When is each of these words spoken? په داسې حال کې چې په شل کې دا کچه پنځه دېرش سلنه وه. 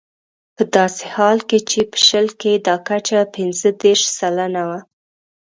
په 0.55 0.63
داسې 0.75 1.03
حال 1.13 1.39
کې 1.49 1.59
چې 1.69 1.79
په 1.91 1.97
شل 2.07 2.27
کې 2.41 2.53
دا 2.67 2.75
کچه 2.89 3.19
پنځه 3.35 3.69
دېرش 3.81 4.03
سلنه 4.17 4.61
وه. 4.69 4.79